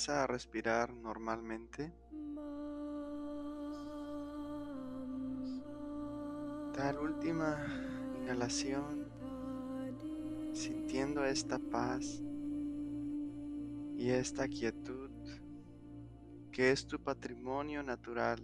comienza 0.00 0.24
a 0.24 0.26
respirar 0.26 0.94
normalmente. 0.94 1.92
Da 6.74 6.90
la 6.94 7.00
última 7.00 7.58
inhalación, 8.18 9.10
sintiendo 10.54 11.22
esta 11.22 11.58
paz 11.58 12.22
y 13.98 14.08
esta 14.08 14.48
quietud 14.48 15.10
que 16.50 16.70
es 16.70 16.86
tu 16.86 16.98
patrimonio 16.98 17.82
natural 17.82 18.40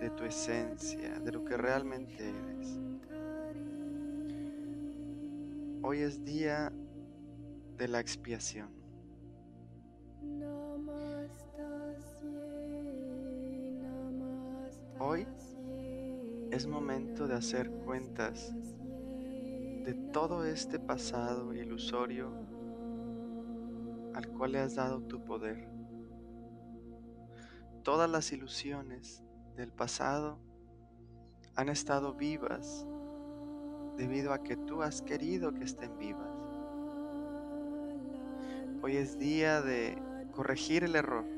de 0.00 0.10
tu 0.10 0.24
esencia, 0.24 1.20
de 1.20 1.30
lo 1.30 1.44
que 1.44 1.56
realmente 1.56 2.28
eres. 2.28 2.80
Hoy 5.82 6.00
es 6.00 6.24
día 6.24 6.72
de 7.76 7.86
la 7.86 8.00
expiación. 8.00 8.75
Hoy 14.98 15.26
es 16.50 16.66
momento 16.66 17.28
de 17.28 17.34
hacer 17.34 17.70
cuentas 17.70 18.54
de 18.54 19.92
todo 20.10 20.46
este 20.46 20.78
pasado 20.78 21.52
ilusorio 21.52 22.30
al 24.14 24.26
cual 24.28 24.52
le 24.52 24.60
has 24.60 24.76
dado 24.76 25.02
tu 25.02 25.22
poder. 25.22 25.68
Todas 27.82 28.08
las 28.08 28.32
ilusiones 28.32 29.22
del 29.54 29.70
pasado 29.70 30.38
han 31.56 31.68
estado 31.68 32.14
vivas 32.14 32.86
debido 33.98 34.32
a 34.32 34.42
que 34.42 34.56
tú 34.56 34.80
has 34.82 35.02
querido 35.02 35.52
que 35.52 35.64
estén 35.64 35.98
vivas. 35.98 36.38
Hoy 38.82 38.96
es 38.96 39.18
día 39.18 39.60
de 39.60 40.00
corregir 40.32 40.84
el 40.84 40.96
error. 40.96 41.35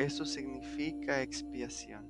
Eso 0.00 0.24
significa 0.24 1.20
expiación. 1.20 2.08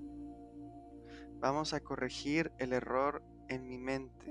Vamos 1.40 1.74
a 1.74 1.80
corregir 1.80 2.52
el 2.58 2.72
error 2.72 3.20
en 3.48 3.66
mi 3.66 3.78
mente. 3.78 4.26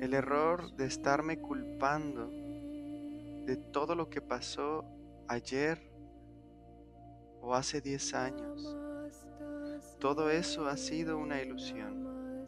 El 0.00 0.14
error 0.14 0.74
de 0.74 0.86
estarme 0.86 1.38
culpando 1.42 2.30
de 2.30 3.58
todo 3.70 3.94
lo 3.94 4.08
que 4.08 4.22
pasó 4.22 4.82
ayer 5.28 5.92
o 7.42 7.54
hace 7.54 7.82
10 7.82 8.14
años. 8.14 8.78
Todo 10.00 10.30
eso 10.30 10.68
ha 10.68 10.78
sido 10.78 11.18
una 11.18 11.42
ilusión. 11.42 12.46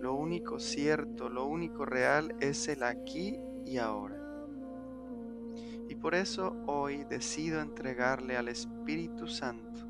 Lo 0.00 0.12
único 0.12 0.60
cierto, 0.60 1.30
lo 1.30 1.46
único 1.46 1.86
real 1.86 2.36
es 2.40 2.68
el 2.68 2.82
aquí 2.82 3.40
y 3.64 3.78
ahora. 3.78 4.23
Y 5.88 5.94
por 5.96 6.14
eso 6.14 6.56
hoy 6.66 7.04
decido 7.04 7.60
entregarle 7.60 8.36
al 8.36 8.48
Espíritu 8.48 9.28
Santo, 9.28 9.82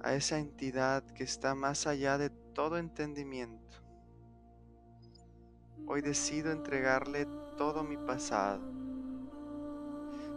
a 0.00 0.14
esa 0.14 0.38
entidad 0.38 1.04
que 1.12 1.24
está 1.24 1.54
más 1.54 1.86
allá 1.86 2.18
de 2.18 2.30
todo 2.30 2.78
entendimiento. 2.78 3.78
Hoy 5.86 6.00
decido 6.00 6.52
entregarle 6.52 7.26
todo 7.56 7.82
mi 7.82 7.96
pasado. 7.96 8.62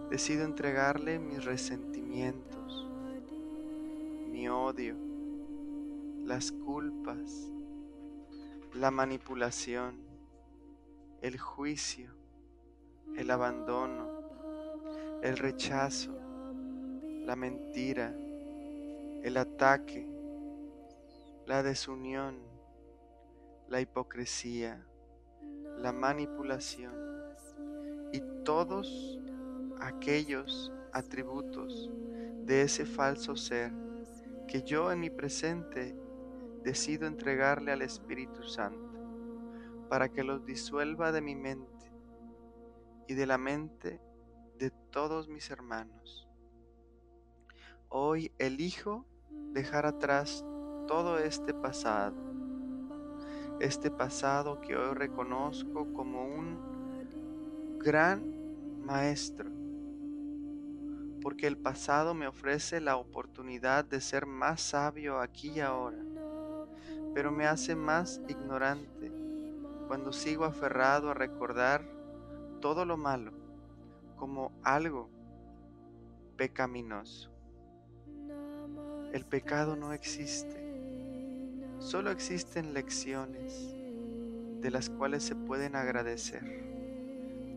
Decido 0.09 0.45
entregarle 0.45 1.19
mis 1.19 1.43
resentimientos, 1.43 2.87
mi 4.31 4.47
odio, 4.47 4.95
las 6.23 6.51
culpas, 6.51 7.51
la 8.73 8.89
manipulación, 8.89 9.97
el 11.21 11.37
juicio, 11.37 12.16
el 13.17 13.31
abandono, 13.31 14.21
el 15.23 15.37
rechazo, 15.37 16.15
la 17.25 17.35
mentira, 17.35 18.13
el 19.23 19.37
ataque, 19.37 20.07
la 21.47 21.63
desunión, 21.63 22.37
la 23.67 23.81
hipocresía, 23.81 24.85
la 25.79 25.91
manipulación 25.91 26.93
y 28.13 28.21
todos 28.43 29.19
aquellos 29.81 30.71
atributos 30.93 31.89
de 32.45 32.61
ese 32.61 32.85
falso 32.85 33.35
ser 33.35 33.71
que 34.47 34.61
yo 34.61 34.91
en 34.91 34.99
mi 34.99 35.09
presente 35.09 35.95
decido 36.63 37.07
entregarle 37.07 37.71
al 37.71 37.81
Espíritu 37.81 38.43
Santo 38.43 38.77
para 39.89 40.07
que 40.09 40.23
los 40.23 40.45
disuelva 40.45 41.11
de 41.11 41.21
mi 41.21 41.35
mente 41.35 41.77
y 43.07 43.13
de 43.13 43.25
la 43.25 43.37
mente 43.37 44.01
de 44.57 44.71
todos 44.91 45.29
mis 45.29 45.49
hermanos. 45.49 46.27
Hoy 47.89 48.31
elijo 48.37 49.05
dejar 49.53 49.85
atrás 49.85 50.43
todo 50.87 51.17
este 51.17 51.53
pasado, 51.53 52.15
este 53.59 53.89
pasado 53.89 54.59
que 54.59 54.75
hoy 54.75 54.93
reconozco 54.93 55.93
como 55.93 56.25
un 56.25 57.79
gran 57.79 58.83
maestro, 58.83 59.49
porque 61.21 61.47
el 61.47 61.57
pasado 61.57 62.13
me 62.13 62.27
ofrece 62.27 62.81
la 62.81 62.97
oportunidad 62.97 63.85
de 63.85 64.01
ser 64.01 64.25
más 64.25 64.61
sabio 64.61 65.19
aquí 65.19 65.51
y 65.51 65.59
ahora, 65.61 66.03
pero 67.13 67.31
me 67.31 67.47
hace 67.47 67.75
más 67.75 68.21
ignorante 68.27 69.11
cuando 69.87 70.11
sigo 70.11 70.43
aferrado 70.43 71.09
a 71.09 71.13
recordar 71.13 71.96
todo 72.59 72.85
lo 72.85 72.97
malo 72.97 73.31
como 74.15 74.51
algo 74.63 75.09
pecaminoso. 76.37 77.31
El 79.13 79.25
pecado 79.25 79.75
no 79.75 79.93
existe, 79.93 81.75
solo 81.79 82.11
existen 82.11 82.73
lecciones 82.73 83.75
de 84.61 84.71
las 84.71 84.89
cuales 84.89 85.23
se 85.23 85.35
pueden 85.35 85.75
agradecer 85.75 86.43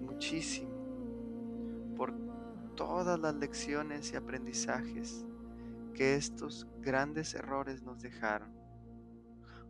muchísimo 0.02 0.70
por 1.96 2.12
todas 2.76 3.18
las 3.18 3.34
lecciones 3.34 4.12
y 4.12 4.16
aprendizajes 4.16 5.24
que 5.94 6.14
estos 6.14 6.66
grandes 6.80 7.34
errores 7.34 7.82
nos 7.82 8.00
dejaron. 8.00 8.54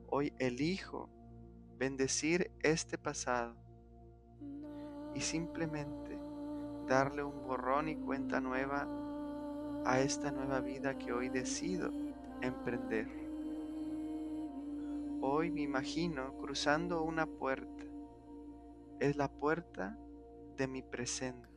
Hoy 0.08 0.32
elijo 0.38 1.08
bendecir 1.78 2.50
este 2.62 2.98
pasado 2.98 3.56
y 5.14 5.20
simplemente 5.20 6.18
darle 6.86 7.22
un 7.22 7.46
borrón 7.46 7.88
y 7.88 7.96
cuenta 7.96 8.40
nueva 8.40 8.86
a 9.84 10.00
esta 10.00 10.30
nueva 10.30 10.60
vida 10.60 10.98
que 10.98 11.12
hoy 11.12 11.28
decido 11.28 11.90
emprender. 12.42 13.08
Hoy 15.22 15.50
me 15.50 15.62
imagino 15.62 16.34
cruzando 16.38 17.02
una 17.02 17.26
puerta. 17.26 17.84
Es 18.98 19.16
la 19.16 19.28
puerta 19.28 19.96
de 20.56 20.66
mi 20.66 20.82
presente. 20.82 21.48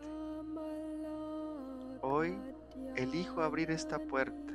Hoy 2.01 2.37
elijo 2.95 3.41
abrir 3.41 3.71
esta 3.71 3.99
puerta 3.99 4.53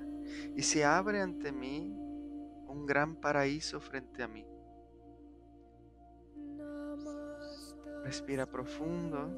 y 0.54 0.62
se 0.62 0.84
abre 0.84 1.20
ante 1.20 1.52
mí 1.52 1.92
un 2.66 2.84
gran 2.86 3.16
paraíso 3.16 3.80
frente 3.80 4.22
a 4.22 4.28
mí. 4.28 4.44
Respira 8.08 8.46
profundo 8.46 9.28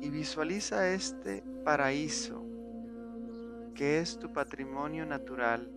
y 0.00 0.10
visualiza 0.10 0.88
este 0.88 1.44
paraíso 1.64 2.42
que 3.72 4.00
es 4.00 4.18
tu 4.18 4.32
patrimonio 4.32 5.06
natural, 5.06 5.70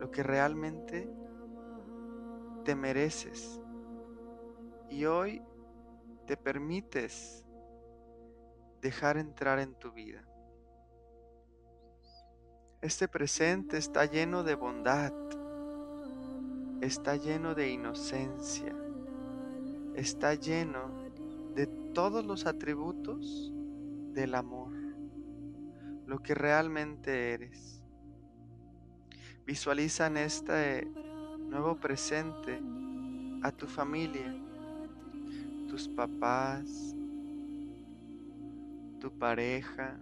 lo 0.00 0.10
que 0.10 0.24
realmente 0.24 1.08
te 2.64 2.74
mereces. 2.74 3.60
Y 4.90 5.04
hoy 5.04 5.40
te 6.26 6.36
permites 6.36 7.44
dejar 8.80 9.18
entrar 9.18 9.60
en 9.60 9.76
tu 9.76 9.92
vida. 9.92 10.24
Este 12.80 13.06
presente 13.06 13.76
está 13.76 14.04
lleno 14.04 14.42
de 14.42 14.56
bondad, 14.56 15.12
está 16.80 17.14
lleno 17.14 17.54
de 17.54 17.68
inocencia 17.68 18.74
está 19.98 20.34
lleno 20.34 20.97
de 21.58 21.66
todos 21.92 22.24
los 22.24 22.46
atributos 22.46 23.52
del 24.12 24.36
amor, 24.36 24.70
lo 26.06 26.20
que 26.20 26.32
realmente 26.32 27.32
eres. 27.32 27.82
Visualiza 29.44 30.06
en 30.06 30.18
este 30.18 30.86
nuevo 31.40 31.74
presente 31.80 32.60
a 33.42 33.50
tu 33.50 33.66
familia, 33.66 34.32
tus 35.68 35.88
papás, 35.88 36.94
tu 39.00 39.10
pareja, 39.18 39.98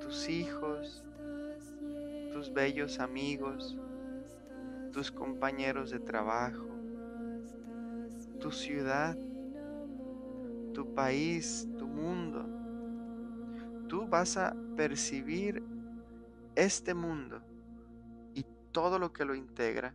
tus 0.00 0.28
hijos, 0.28 1.04
tus 2.32 2.52
bellos 2.52 2.98
amigos, 2.98 3.78
tus 4.92 5.12
compañeros 5.12 5.92
de 5.92 6.00
trabajo, 6.00 6.66
tu 8.40 8.50
ciudad, 8.50 9.16
tu 10.78 10.94
país, 10.94 11.66
tu 11.76 11.88
mundo. 11.88 12.46
Tú 13.88 14.06
vas 14.06 14.36
a 14.36 14.54
percibir 14.76 15.60
este 16.54 16.94
mundo 16.94 17.42
y 18.32 18.46
todo 18.70 19.00
lo 19.00 19.12
que 19.12 19.24
lo 19.24 19.34
integra 19.34 19.92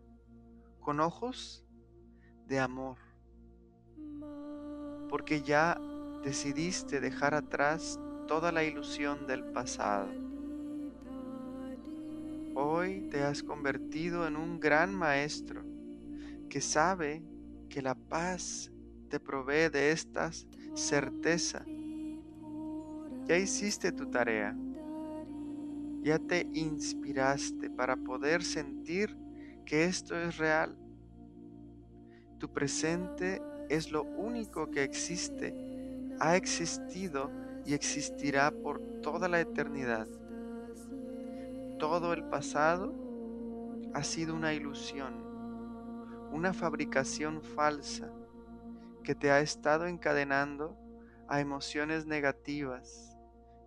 con 0.82 1.00
ojos 1.00 1.64
de 2.48 2.60
amor. 2.60 2.98
Porque 5.08 5.42
ya 5.42 5.80
decidiste 6.22 7.00
dejar 7.00 7.34
atrás 7.34 7.98
toda 8.28 8.52
la 8.52 8.66
ilusión 8.66 9.26
del 9.26 9.46
pasado. 9.54 10.10
Hoy 12.56 13.08
te 13.10 13.24
has 13.24 13.42
convertido 13.42 14.28
en 14.28 14.36
un 14.36 14.60
gran 14.60 14.94
maestro 14.94 15.64
que 16.50 16.60
sabe 16.60 17.24
que 17.70 17.82
la 17.82 17.96
paz 17.96 18.70
te 19.08 19.22
provee 19.22 19.70
de 19.70 19.92
esta 19.92 20.30
certeza. 20.74 21.66
Ya 23.26 23.38
hiciste 23.38 23.92
tu 23.92 24.10
tarea. 24.10 24.56
Ya 26.02 26.20
te 26.20 26.48
inspiraste 26.54 27.70
para 27.70 27.96
poder 27.96 28.44
sentir 28.44 29.16
que 29.66 29.86
esto 29.86 30.18
es 30.18 30.38
real. 30.38 30.76
Tu 32.40 32.52
presente 32.52 33.42
es 33.70 33.92
lo 33.92 34.04
único 34.04 34.70
que 34.70 34.84
existe, 34.84 35.54
ha 36.20 36.36
existido 36.36 37.32
y 37.66 37.74
existirá 37.74 38.52
por 38.52 38.82
toda 39.02 39.30
la 39.30 39.40
eternidad. 39.40 40.08
Todo 41.80 42.12
el 42.12 42.26
pasado 42.26 42.94
ha 43.94 44.04
sido 44.04 44.36
una 44.36 44.54
ilusión, 44.54 45.14
una 46.34 46.54
fabricación 46.54 47.42
falsa 47.42 48.12
que 49.04 49.16
te 49.16 49.32
ha 49.32 49.40
estado 49.40 49.86
encadenando 49.88 50.78
a 51.28 51.40
emociones 51.40 52.06
negativas, 52.06 53.18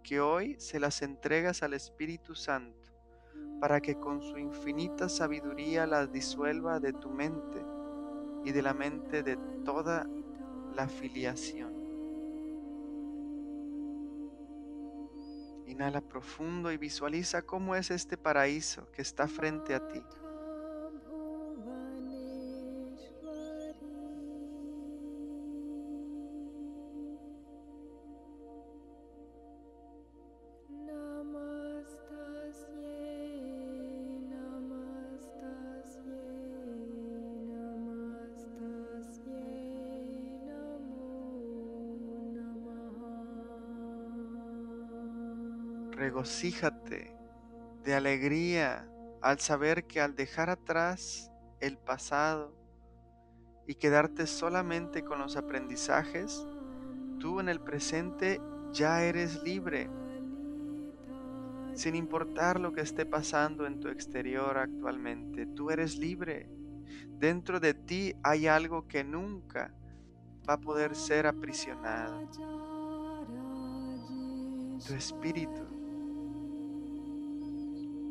que 0.03 0.21
hoy 0.21 0.57
se 0.59 0.81
las 0.81 1.03
entregas 1.03 1.63
al 1.63 1.75
Espíritu 1.75 2.35
Santo 2.35 2.87
para 3.61 3.81
que 3.81 3.97
con 3.97 4.23
su 4.23 4.39
infinita 4.39 5.09
sabiduría 5.09 5.87
las 5.87 6.13
disuelva 6.13 6.79
de 6.79 6.93
tu 6.93 7.11
mente 7.11 7.65
y 8.45 8.53
de 8.53 8.63
la 8.63 8.75
mente 8.75 9.23
de 9.23 9.37
toda 9.65 10.07
la 10.75 10.89
filiación. 10.89 11.75
Inhala 15.67 16.01
profundo 16.01 16.71
y 16.71 16.77
visualiza 16.77 17.43
cómo 17.43 17.75
es 17.75 17.91
este 17.91 18.17
paraíso 18.17 18.91
que 18.93 19.03
está 19.03 19.27
frente 19.27 19.75
a 19.75 19.89
ti. 19.89 20.03
Regocíjate 46.27 47.17
de 47.85 47.95
alegría 47.95 48.85
al 49.23 49.39
saber 49.39 49.85
que 49.85 50.01
al 50.01 50.17
dejar 50.17 50.51
atrás 50.51 51.31
el 51.61 51.79
pasado 51.79 52.53
y 53.65 53.77
quedarte 53.77 54.27
solamente 54.27 55.05
con 55.05 55.21
los 55.21 55.37
aprendizajes, 55.37 56.45
tú 57.21 57.39
en 57.39 57.49
el 57.49 57.61
presente 57.61 58.41
ya 58.73 59.05
eres 59.05 59.41
libre, 59.45 59.89
sin 61.75 61.95
importar 61.95 62.59
lo 62.59 62.73
que 62.73 62.81
esté 62.81 63.07
pasando 63.07 63.65
en 63.65 63.79
tu 63.79 63.87
exterior 63.87 64.59
actualmente, 64.59 65.47
tú 65.47 65.71
eres 65.71 65.97
libre. 65.97 66.51
Dentro 67.07 67.61
de 67.61 67.73
ti 67.73 68.17
hay 68.25 68.49
algo 68.49 68.89
que 68.89 69.05
nunca 69.05 69.73
va 70.49 70.55
a 70.55 70.61
poder 70.61 70.97
ser 70.97 71.29
aprisionado. 71.29 72.29
Tu 74.85 74.93
espíritu 74.93 75.76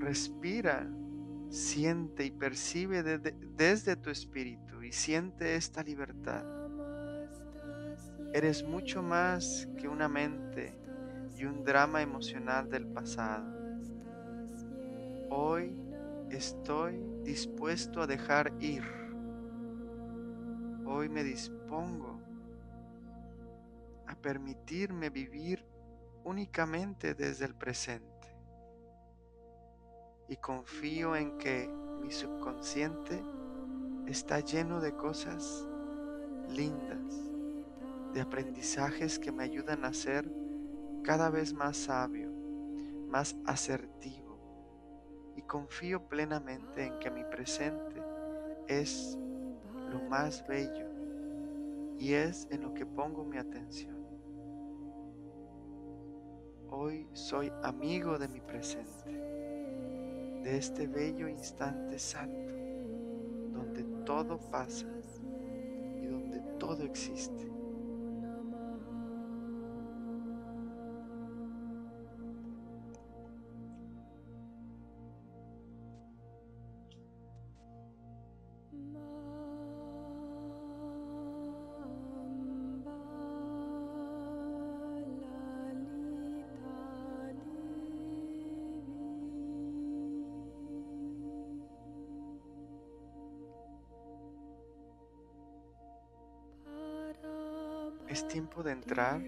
Respira, 0.05 0.87
siente 1.49 2.25
y 2.25 2.29
percibe 2.29 3.01
desde, 3.01 3.95
tu 3.95 4.11
espíritu 4.11 4.83
y 4.83 4.91
siente 4.91 5.55
esta 5.55 5.81
libertad. 5.81 6.45
Eres 8.31 8.63
mucho 8.63 9.01
más 9.01 9.67
que 9.75 9.87
una 9.87 10.07
mente 10.07 10.77
y 11.35 11.45
un 11.45 11.63
drama 11.63 12.03
emocional 12.03 12.69
del 12.69 12.85
pasado. 12.85 13.51
Hoy 15.31 15.75
estoy 16.29 17.01
dispuesto 17.23 18.03
a 18.03 18.05
dejar 18.05 18.53
ir. 18.59 18.83
Hoy 20.85 21.09
me 21.09 21.23
dispongo 21.23 22.19
a 24.05 24.13
permitirme 24.13 25.09
vivir 25.09 25.65
únicamente 26.23 27.15
desde 27.15 27.45
el 27.45 27.55
presente 27.55 28.14
y 30.27 30.37
confío 30.37 31.15
en 31.15 31.37
que 31.37 31.69
mi 32.01 32.11
subconsciente 32.11 33.21
está 34.07 34.39
lleno 34.39 34.79
de 34.79 34.95
cosas 34.95 35.67
lindas, 36.49 37.31
de 38.13 38.21
aprendizajes 38.21 39.19
que 39.19 39.31
me 39.31 39.43
ayudan 39.43 39.85
a 39.85 39.93
ser 39.93 40.29
cada 41.03 41.29
vez 41.29 41.53
más 41.53 41.77
sabio, 41.77 42.31
más 43.07 43.35
asertivo 43.45 44.39
y 45.35 45.41
confío 45.41 46.07
plenamente 46.07 46.85
en 46.85 46.97
que 46.99 47.11
mi 47.11 47.23
presente 47.25 48.01
es 48.67 49.17
lo 49.91 50.01
más 50.09 50.45
bello 50.47 50.89
y 51.99 52.13
es 52.13 52.47
en 52.51 52.61
lo 52.61 52.73
que 52.73 52.85
pongo 52.85 53.23
mi 53.23 53.37
atención. 53.37 53.95
Hoy 56.69 57.07
soy 57.13 57.51
amigo 57.63 58.17
de 58.17 58.27
mi 58.27 58.41
presente 58.41 59.24
de 60.45 60.57
este 60.57 60.85
bello 60.85 61.27
instante 61.27 61.97
santo, 61.97 62.53
donde 63.51 63.83
todo 64.05 64.37
pasa 64.51 64.85
y 65.99 66.05
donde 66.05 66.39
todo 66.59 66.83
existe. 66.83 67.54
Es 98.15 98.25
tiempo 98.29 98.63
de 98.63 98.71
entrar 98.71 99.21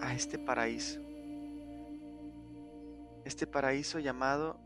a 0.00 0.12
este 0.12 0.40
paraíso. 0.40 1.00
Este 3.24 3.46
paraíso 3.46 4.00
llamado 4.00 4.58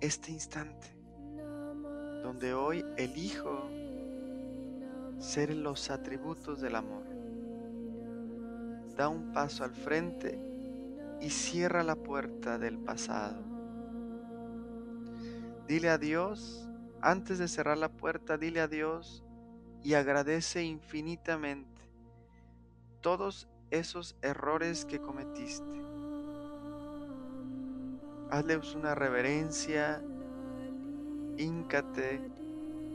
este 0.00 0.30
instante, 0.30 0.86
donde 2.22 2.54
hoy 2.54 2.84
elijo 2.96 3.68
ser 5.18 5.56
los 5.56 5.90
atributos 5.90 6.60
del 6.60 6.76
amor. 6.76 7.02
Da 8.96 9.08
un 9.08 9.32
paso 9.32 9.64
al 9.64 9.74
frente 9.74 10.38
y 11.20 11.30
cierra 11.30 11.82
la 11.82 11.96
puerta 11.96 12.60
del 12.60 12.78
pasado. 12.78 13.42
Dile 15.66 15.88
a 15.88 15.98
Dios, 15.98 16.68
antes 17.00 17.40
de 17.40 17.48
cerrar 17.48 17.76
la 17.76 17.88
puerta, 17.88 18.38
dile 18.38 18.60
a 18.60 18.68
Dios, 18.68 19.25
y 19.86 19.94
agradece 19.94 20.64
infinitamente 20.64 21.80
todos 23.00 23.46
esos 23.70 24.16
errores 24.20 24.84
que 24.84 24.98
cometiste. 24.98 25.80
Hazles 28.28 28.74
una 28.74 28.96
reverencia, 28.96 30.02
híncate 31.36 32.20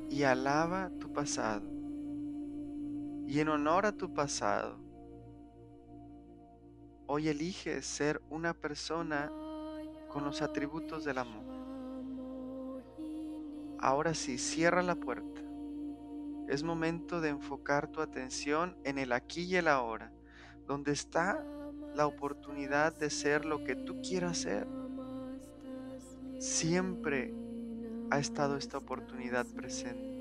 y 0.10 0.24
alaba 0.24 0.92
tu 1.00 1.14
pasado. 1.14 1.64
Y 3.26 3.40
en 3.40 3.48
honor 3.48 3.86
a 3.86 3.94
tu 3.94 4.14
pasado, 4.14 4.76
hoy 7.08 7.30
eliges 7.30 7.86
ser 7.86 8.22
una 8.30 8.54
persona 8.54 9.32
con 10.10 10.26
los 10.26 10.42
atributos 10.42 11.06
del 11.06 11.20
amor. 11.20 11.46
Ahora 13.80 14.14
sí, 14.14 14.38
cierra 14.38 14.84
la 14.84 14.96
puerta 14.96 15.31
Es 16.51 16.63
momento 16.63 17.22
de 17.22 17.29
enfocar 17.29 17.88
tu 17.88 18.01
atención 18.01 18.75
en 18.84 18.98
el 18.98 19.13
aquí 19.13 19.43
y 19.43 19.55
el 19.55 19.70
ahora, 19.70 20.12
donde 20.67 20.91
está 20.91 21.41
la 21.96 22.05
oportunidad 22.05 22.93
de 22.93 23.10
ser 23.10 23.46
lo 23.46 23.63
que 23.63 23.74
tú 23.74 24.01
quieras 24.01 24.39
ser. 24.39 24.67
Siempre 26.39 27.34
ha 28.10 28.20
estado 28.20 28.58
esta 28.58 28.79
oportunidad 28.79 29.46
presente. 29.46 30.12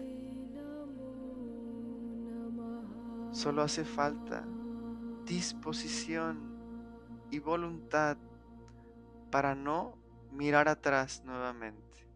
Solo 3.33 3.63
hace 3.63 3.85
falta 3.85 4.45
disposición 5.25 6.39
y 7.33 7.41
voluntad 7.41 8.17
para 9.33 9.57
no 9.57 9.97
mirar 10.31 10.69
atrás 10.69 11.25
nuevamente, 11.25 12.07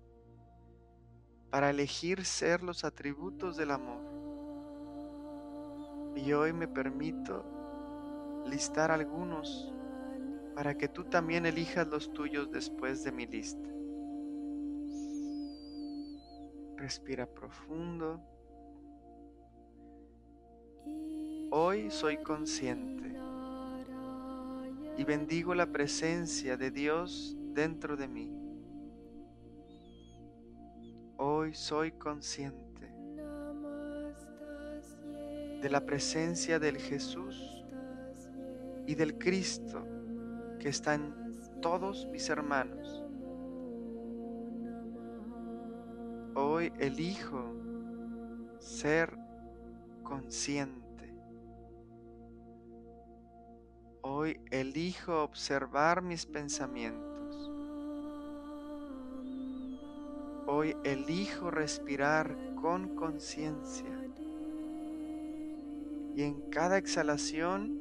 para 1.54 1.70
elegir 1.70 2.24
ser 2.24 2.64
los 2.64 2.82
atributos 2.82 3.56
del 3.56 3.70
amor. 3.70 4.02
Y 6.16 6.32
hoy 6.32 6.52
me 6.52 6.66
permito 6.66 7.44
listar 8.44 8.90
algunos 8.90 9.72
para 10.56 10.76
que 10.76 10.88
tú 10.88 11.04
también 11.04 11.46
elijas 11.46 11.86
los 11.86 12.12
tuyos 12.12 12.50
después 12.50 13.04
de 13.04 13.12
mi 13.12 13.26
lista. 13.26 13.68
Respira 16.76 17.24
profundo. 17.24 18.20
Hoy 21.52 21.88
soy 21.88 22.16
consciente 22.16 23.16
y 24.98 25.04
bendigo 25.04 25.54
la 25.54 25.66
presencia 25.66 26.56
de 26.56 26.72
Dios 26.72 27.36
dentro 27.52 27.96
de 27.96 28.08
mí. 28.08 28.43
Hoy 31.44 31.52
soy 31.52 31.92
consciente 31.92 32.90
de 35.60 35.68
la 35.68 35.84
presencia 35.84 36.58
del 36.58 36.78
Jesús 36.78 37.66
y 38.86 38.94
del 38.94 39.18
Cristo 39.18 39.86
que 40.58 40.70
está 40.70 40.94
en 40.94 41.12
todos 41.60 42.06
mis 42.06 42.30
hermanos. 42.30 43.04
Hoy 46.34 46.72
elijo 46.78 47.54
ser 48.58 49.14
consciente. 50.02 51.14
Hoy 54.00 54.40
elijo 54.50 55.22
observar 55.22 56.00
mis 56.00 56.24
pensamientos. 56.24 57.13
Elijo 60.84 61.50
respirar 61.50 62.36
con 62.60 62.94
conciencia. 62.96 63.90
Y 66.16 66.22
en 66.22 66.48
cada 66.50 66.78
exhalación 66.78 67.78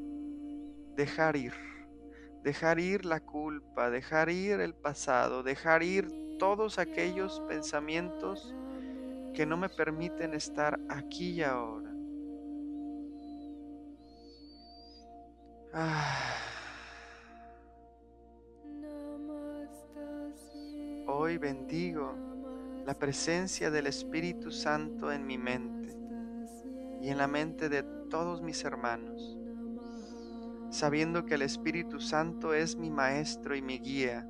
dejar 0.96 1.36
ir. 1.36 1.54
Dejar 2.44 2.80
ir 2.80 3.06
la 3.06 3.22
culpa, 3.22 3.90
dejar 3.90 4.30
ir 4.30 4.60
el 4.60 4.74
pasado, 4.74 5.44
dejar 5.44 5.82
ir 5.84 6.10
todos 6.40 6.78
aquellos 6.78 7.42
pensamientos 7.48 8.54
que 9.34 9.46
no 9.46 9.56
me 9.56 9.70
permiten 9.70 10.34
estar 10.34 10.78
aquí 10.90 11.32
y 11.32 11.44
ahora. 11.44 11.90
Ah. 15.74 16.20
Hoy 21.08 21.38
bendigo 21.38 22.33
la 22.86 22.94
presencia 22.94 23.72
del 23.72 23.88
Espíritu 23.88 24.52
Santo 24.52 25.12
en 25.12 25.26
mi 25.26 25.38
mente 25.38 25.96
y 27.02 27.10
en 27.10 27.18
la 27.18 27.28
mente 27.28 27.70
de 27.70 27.84
todos 28.10 28.42
mis 28.42 28.64
hermanos, 28.64 29.38
sabiendo 30.70 31.26
que 31.26 31.36
el 31.36 31.44
Espíritu 31.44 32.00
Santo 32.00 32.54
es 32.54 32.76
mi 32.76 32.90
Maestro 32.90 33.56
y 33.56 33.62
mi 33.62 33.80
guía, 33.80 34.30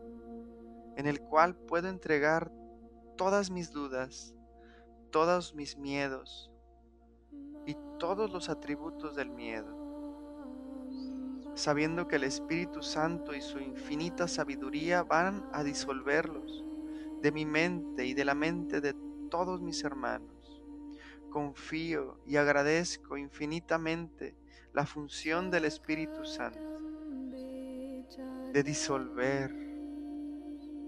en 0.97 1.07
el 1.07 1.19
cual 1.19 1.55
puedo 1.55 1.89
entregar 1.89 2.51
todas 3.17 3.49
mis 3.49 3.71
dudas, 3.71 4.35
todos 5.11 5.55
mis 5.55 5.77
miedos 5.77 6.51
y 7.65 7.75
todos 7.97 8.31
los 8.31 8.49
atributos 8.49 9.15
del 9.15 9.29
miedo 9.29 9.81
sabiendo 11.55 12.07
que 12.07 12.15
el 12.15 12.23
Espíritu 12.23 12.81
Santo 12.81 13.33
y 13.35 13.39
su 13.39 13.59
infinita 13.59 14.27
sabiduría 14.27 15.03
van 15.03 15.47
a 15.53 15.63
disolverlos 15.63 16.65
de 17.23 17.31
mi 17.31 17.45
mente 17.45 18.05
y 18.05 18.13
de 18.13 18.25
la 18.25 18.35
mente 18.35 18.81
de 18.81 18.93
todos 19.29 19.61
mis 19.61 19.81
hermanos. 19.85 20.61
Confío 21.29 22.19
y 22.27 22.35
agradezco 22.35 23.15
infinitamente 23.15 24.35
la 24.73 24.85
función 24.85 25.49
del 25.49 25.63
Espíritu 25.63 26.25
Santo 26.25 26.79
de 28.51 28.61
disolver 28.61 29.55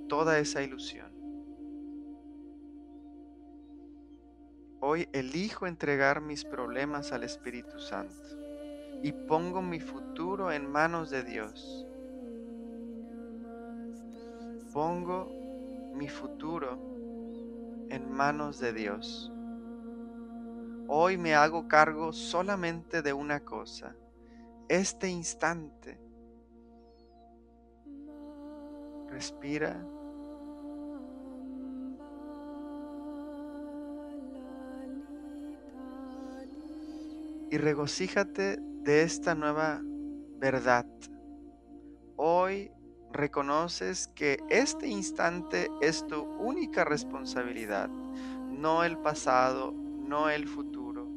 toda 0.09 0.37
esa 0.37 0.61
ilusión. 0.61 1.09
Hoy 4.81 5.07
elijo 5.13 5.67
entregar 5.67 6.19
mis 6.19 6.43
problemas 6.43 7.13
al 7.13 7.23
Espíritu 7.23 7.79
Santo 7.79 8.13
y 9.01 9.13
pongo 9.13 9.61
mi 9.61 9.79
futuro 9.79 10.51
en 10.51 10.69
manos 10.69 11.09
de 11.09 11.23
Dios. 11.23 11.87
Pongo 14.73 15.44
mi 15.95 16.09
futuro 16.09 16.77
en 17.89 18.11
manos 18.11 18.59
de 18.59 18.73
Dios. 18.73 19.31
Hoy 20.87 21.17
me 21.17 21.33
hago 21.33 21.67
cargo 21.67 22.11
solamente 22.13 23.01
de 23.01 23.13
una 23.13 23.39
cosa, 23.39 23.95
este 24.67 25.09
instante. 25.09 25.97
Respira. 29.09 29.83
Y 37.49 37.57
regocíjate 37.57 38.57
de 38.59 39.03
esta 39.03 39.33
nueva 39.33 39.81
verdad. 40.39 40.85
Hoy 42.17 42.71
reconoces 43.15 44.07
que 44.09 44.37
este 44.49 44.87
instante 44.87 45.69
es 45.81 46.05
tu 46.07 46.21
única 46.21 46.83
responsabilidad, 46.83 47.89
no 47.89 48.83
el 48.83 48.97
pasado, 48.97 49.71
no 49.71 50.29
el 50.29 50.47
futuro. 50.47 51.07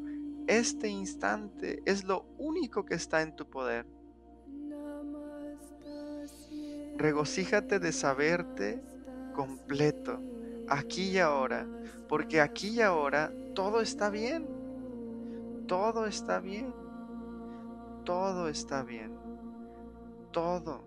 Este 0.46 0.88
instante 0.88 1.82
es 1.84 2.04
lo 2.04 2.24
único 2.38 2.84
que 2.84 2.94
está 2.94 3.22
en 3.22 3.36
tu 3.36 3.48
poder. 3.48 3.86
Regocíjate 6.96 7.78
de 7.78 7.92
saberte 7.92 8.82
completo, 9.34 10.20
aquí 10.68 11.10
y 11.10 11.18
ahora, 11.18 11.66
porque 12.08 12.40
aquí 12.40 12.70
y 12.70 12.80
ahora 12.80 13.32
todo 13.54 13.80
está 13.80 14.10
bien. 14.10 14.46
Todo 15.66 16.06
está 16.06 16.40
bien 16.40 16.72
todo 18.08 18.48
está 18.48 18.82
bien. 18.84 19.12
Todo, 20.32 20.80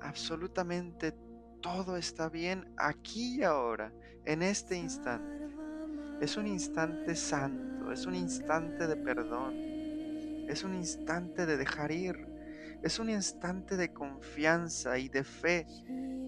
absolutamente 0.00 1.12
todo 1.60 1.96
está 1.96 2.28
bien 2.28 2.72
aquí 2.76 3.38
y 3.38 3.42
ahora, 3.42 3.92
en 4.24 4.42
este 4.42 4.76
instante. 4.76 5.48
Es 6.20 6.36
un 6.36 6.46
instante 6.46 7.14
santo, 7.14 7.92
es 7.92 8.06
un 8.06 8.14
instante 8.14 8.86
de 8.86 8.96
perdón, 8.96 9.54
es 10.48 10.64
un 10.64 10.74
instante 10.74 11.46
de 11.46 11.56
dejar 11.56 11.92
ir, 11.92 12.16
es 12.82 12.98
un 12.98 13.10
instante 13.10 13.76
de 13.76 13.92
confianza 13.92 14.98
y 14.98 15.08
de 15.08 15.24
fe 15.24 15.66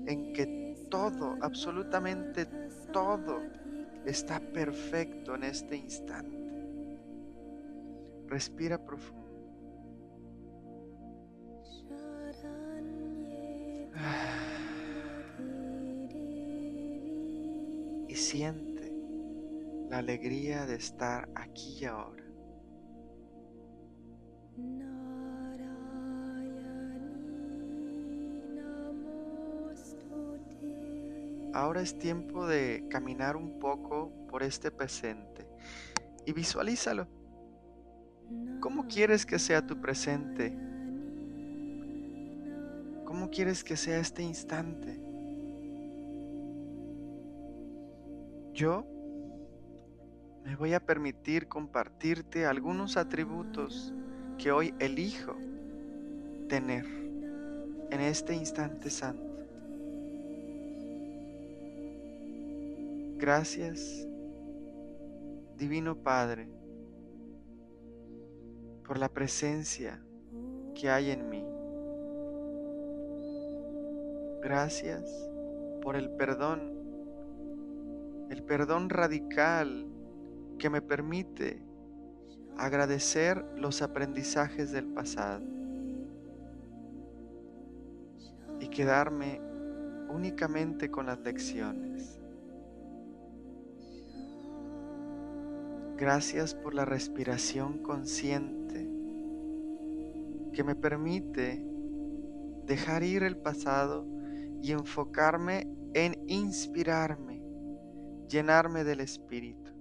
en 0.06 0.32
que 0.32 0.86
todo, 0.90 1.36
absolutamente 1.40 2.46
todo, 2.92 3.40
está 4.04 4.40
perfecto 4.40 5.34
en 5.34 5.44
este 5.44 5.76
instante. 5.76 6.42
Respira 8.28 8.78
profundo. 8.78 9.21
Y 18.08 18.14
siente 18.14 18.92
la 19.90 19.98
alegría 19.98 20.66
de 20.66 20.76
estar 20.76 21.28
aquí 21.34 21.78
y 21.80 21.84
ahora. 21.84 22.22
Ahora 31.54 31.82
es 31.82 31.98
tiempo 31.98 32.46
de 32.46 32.86
caminar 32.88 33.36
un 33.36 33.58
poco 33.58 34.10
por 34.28 34.42
este 34.42 34.70
presente 34.70 35.46
y 36.24 36.32
visualízalo. 36.32 37.06
¿Cómo 38.60 38.86
quieres 38.86 39.26
que 39.26 39.38
sea 39.38 39.66
tu 39.66 39.78
presente 39.78 40.56
¿Cómo 43.12 43.28
quieres 43.28 43.62
que 43.62 43.76
sea 43.76 43.98
este 43.98 44.22
instante? 44.22 44.98
Yo 48.54 48.86
me 50.42 50.56
voy 50.56 50.72
a 50.72 50.80
permitir 50.80 51.46
compartirte 51.46 52.46
algunos 52.46 52.96
atributos 52.96 53.92
que 54.38 54.50
hoy 54.50 54.72
elijo 54.78 55.36
tener 56.48 56.86
en 57.90 58.00
este 58.00 58.34
instante 58.34 58.88
santo. 58.88 59.44
Gracias, 63.18 64.08
Divino 65.58 65.96
Padre, 65.96 66.48
por 68.86 68.96
la 68.96 69.10
presencia 69.10 70.02
que 70.74 70.88
hay 70.88 71.10
en 71.10 71.28
mí. 71.28 71.51
Gracias 74.42 75.30
por 75.82 75.94
el 75.94 76.10
perdón, 76.10 76.72
el 78.28 78.42
perdón 78.42 78.90
radical 78.90 79.86
que 80.58 80.68
me 80.68 80.82
permite 80.82 81.62
agradecer 82.56 83.44
los 83.56 83.82
aprendizajes 83.82 84.72
del 84.72 84.86
pasado 84.86 85.44
y 88.58 88.66
quedarme 88.66 89.40
únicamente 90.08 90.90
con 90.90 91.06
las 91.06 91.20
lecciones. 91.20 92.20
Gracias 95.96 96.52
por 96.56 96.74
la 96.74 96.84
respiración 96.84 97.78
consciente 97.78 98.88
que 100.52 100.64
me 100.64 100.74
permite 100.74 101.64
dejar 102.66 103.04
ir 103.04 103.22
el 103.22 103.36
pasado 103.36 104.04
y 104.62 104.72
enfocarme 104.72 105.66
en 105.92 106.24
inspirarme, 106.28 107.42
llenarme 108.28 108.84
del 108.84 109.00
Espíritu. 109.00 109.72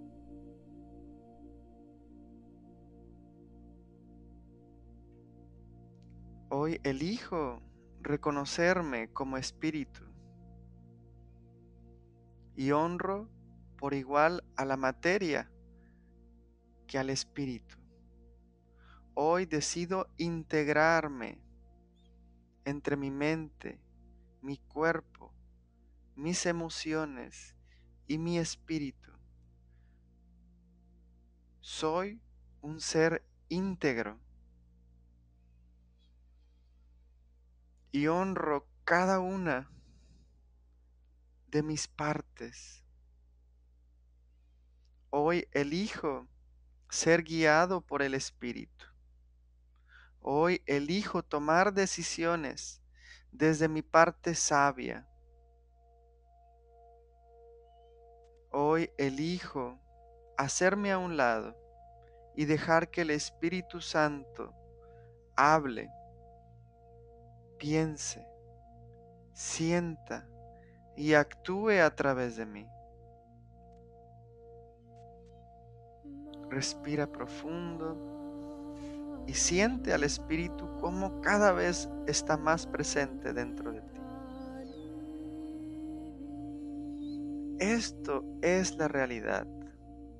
Hoy 6.49 6.81
elijo 6.83 7.61
reconocerme 8.01 9.13
como 9.13 9.37
espíritu 9.37 10.03
y 12.55 12.71
honro 12.71 13.29
por 13.77 13.93
igual 13.93 14.43
a 14.57 14.65
la 14.65 14.75
materia 14.75 15.49
que 16.87 16.97
al 16.97 17.09
espíritu. 17.09 17.77
Hoy 19.13 19.45
decido 19.45 20.07
integrarme 20.17 21.39
entre 22.65 22.97
mi 22.97 23.11
mente, 23.11 23.79
mi 24.41 24.57
cuerpo, 24.57 25.33
mis 26.15 26.45
emociones 26.45 27.55
y 28.07 28.17
mi 28.17 28.37
espíritu. 28.37 29.11
Soy 31.61 32.19
un 32.61 32.81
ser 32.81 33.23
íntegro 33.49 34.19
y 37.91 38.07
honro 38.07 38.67
cada 38.83 39.19
una 39.19 39.69
de 41.47 41.61
mis 41.61 41.87
partes. 41.87 42.83
Hoy 45.09 45.47
elijo 45.51 46.27
ser 46.89 47.23
guiado 47.23 47.81
por 47.81 48.01
el 48.01 48.13
Espíritu. 48.13 48.85
Hoy 50.19 50.61
elijo 50.65 51.23
tomar 51.23 51.73
decisiones 51.73 52.80
desde 53.31 53.67
mi 53.67 53.81
parte 53.81 54.35
sabia. 54.35 55.07
Hoy 58.51 58.91
elijo 58.97 59.79
hacerme 60.37 60.91
a 60.91 60.97
un 60.97 61.15
lado 61.15 61.55
y 62.35 62.45
dejar 62.45 62.89
que 62.89 63.01
el 63.01 63.11
Espíritu 63.11 63.79
Santo 63.81 64.53
hable, 65.35 65.89
piense, 67.57 68.27
sienta 69.33 70.27
y 70.97 71.13
actúe 71.13 71.81
a 71.81 71.95
través 71.95 72.35
de 72.35 72.45
mí. 72.45 72.67
Respira 76.49 77.07
profundo 77.07 78.20
y 79.31 79.33
siente 79.33 79.93
al 79.93 80.03
Espíritu 80.03 80.67
como 80.81 81.21
cada 81.21 81.53
vez 81.53 81.87
está 82.05 82.35
más 82.35 82.67
presente 82.67 83.31
dentro 83.31 83.71
de 83.71 83.79
ti. 83.79 84.01
Esto 87.59 88.25
es 88.41 88.75
la 88.75 88.89
realidad. 88.89 89.47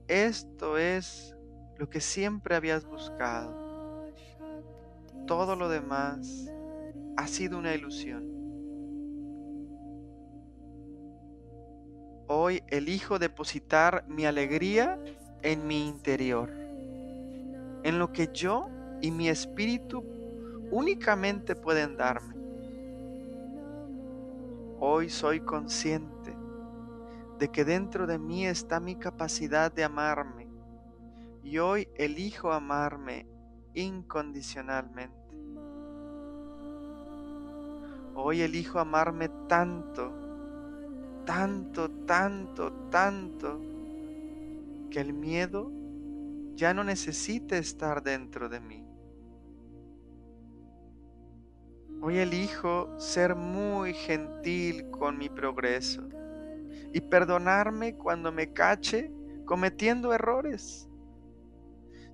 Esto 0.08 0.78
es 0.78 1.36
lo 1.78 1.90
que 1.90 2.00
siempre 2.00 2.56
habías 2.56 2.86
buscado. 2.86 3.54
Todo 5.28 5.58
lo 5.58 5.68
demás 5.68 6.50
ha 7.18 7.28
sido 7.28 7.58
una 7.58 7.76
ilusión. 7.76 8.24
Hoy 12.28 12.64
elijo 12.68 13.20
depositar 13.20 14.06
mi 14.08 14.26
alegría 14.26 14.98
en 15.42 15.68
mi 15.68 15.86
interior, 15.86 16.50
en 17.84 18.00
lo 18.00 18.14
que 18.14 18.30
yo 18.32 18.71
y 19.02 19.12
mi 19.12 19.30
espíritu 19.30 20.04
únicamente 20.72 21.56
pueden 21.56 21.98
darme. 21.98 22.36
Hoy 24.80 25.10
soy 25.10 25.42
consciente 25.42 26.36
de 27.38 27.50
que 27.50 27.66
dentro 27.66 28.08
de 28.08 28.18
mí 28.18 28.46
está 28.46 28.80
mi 28.80 28.96
capacidad 28.96 29.72
de 29.72 29.84
amarme 29.84 30.48
y 31.44 31.58
hoy 31.58 31.88
elijo 31.96 32.52
amarme 32.52 33.28
incondicionalmente. 33.74 35.20
Hoy 38.14 38.42
elijo 38.42 38.80
amarme 38.80 39.30
tanto, 39.48 40.12
tanto, 41.26 41.90
tanto, 42.06 42.72
tanto 42.90 43.60
que 44.90 45.00
el 45.00 45.14
miedo 45.14 45.72
ya 46.56 46.74
no 46.74 46.84
necesite 46.84 47.58
estar 47.58 48.04
dentro 48.04 48.50
de 48.50 48.60
mí. 48.60 48.81
Hoy 52.04 52.18
elijo 52.18 53.00
ser 53.00 53.36
muy 53.36 53.94
gentil 53.94 54.90
con 54.90 55.20
mi 55.20 55.30
progreso 55.30 56.02
y 56.92 57.00
perdonarme 57.00 57.96
cuando 57.96 58.32
me 58.32 58.52
cache 58.54 59.12
cometiendo 59.46 60.12
errores, 60.12 60.90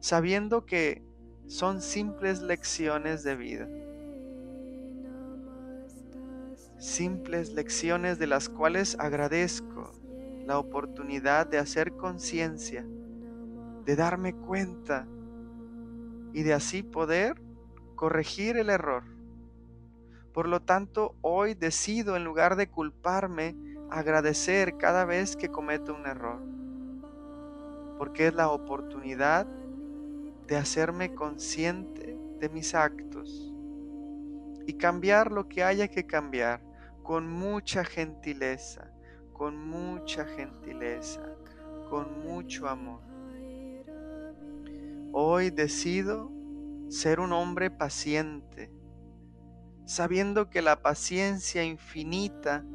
sabiendo 0.01 0.65
que 0.65 1.03
son 1.47 1.81
simples 1.81 2.41
lecciones 2.41 3.23
de 3.23 3.35
vida. 3.37 3.69
Simples 6.79 7.53
lecciones 7.53 8.19
de 8.19 8.27
las 8.27 8.49
cuales 8.49 8.97
agradezco 8.99 9.93
la 10.45 10.59
oportunidad 10.59 11.47
de 11.47 11.59
hacer 11.59 11.93
conciencia, 11.93 12.85
de 13.85 13.95
darme 13.95 14.33
cuenta 14.33 15.07
y 16.33 16.43
de 16.43 16.53
así 16.53 16.83
poder 16.83 17.41
corregir 17.95 18.57
el 18.57 18.69
error. 18.69 19.16
Por 20.37 20.47
lo 20.47 20.61
tanto, 20.61 21.15
hoy 21.21 21.55
decido, 21.55 22.15
en 22.15 22.23
lugar 22.23 22.57
de 22.57 22.69
culparme, 22.69 23.55
agradecer 23.89 24.77
cada 24.77 25.03
vez 25.03 25.35
que 25.35 25.49
cometo 25.49 25.95
un 25.95 26.05
error, 26.05 26.39
porque 27.97 28.27
es 28.27 28.35
la 28.35 28.51
oportunidad 28.51 29.47
de 30.45 30.55
hacerme 30.55 31.15
consciente 31.15 32.15
de 32.39 32.49
mis 32.49 32.75
actos 32.75 33.51
y 34.67 34.73
cambiar 34.73 35.31
lo 35.31 35.49
que 35.49 35.63
haya 35.63 35.87
que 35.87 36.05
cambiar 36.05 36.61
con 37.01 37.27
mucha 37.27 37.83
gentileza, 37.83 38.91
con 39.33 39.57
mucha 39.67 40.23
gentileza, 40.23 41.33
con 41.89 42.23
mucho 42.23 42.67
amor. 42.67 43.01
Hoy 45.13 45.49
decido 45.49 46.29
ser 46.89 47.19
un 47.19 47.33
hombre 47.33 47.71
paciente, 47.71 48.76
sabiendo 49.87 50.49
que 50.49 50.61
la 50.61 50.81
paciencia 50.81 51.63
infinita 51.63 52.65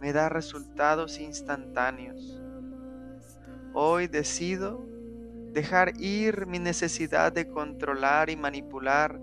me 0.00 0.14
da 0.14 0.30
resultados 0.30 1.20
instantáneos. 1.20 2.40
Hoy 3.74 4.06
decido 4.06 4.82
dejar 5.52 6.00
ir 6.00 6.46
mi 6.46 6.58
necesidad 6.58 7.30
de 7.30 7.46
controlar 7.46 8.30
y 8.30 8.36
manipular 8.36 9.20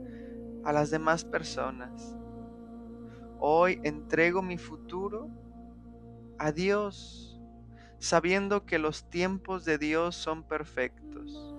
a 0.64 0.72
las 0.72 0.92
demás 0.92 1.26
personas. 1.26 2.16
Hoy 3.40 3.82
entrego 3.84 4.44
mi 4.44 4.60
futuro 4.60 5.28
a 6.38 6.52
Dios, 6.52 7.42
sabiendo 7.98 8.64
que 8.64 8.78
los 8.78 9.10
tiempos 9.10 9.66
de 9.66 9.80
Dios 9.80 10.16
son 10.16 10.44
perfectos 10.44 11.56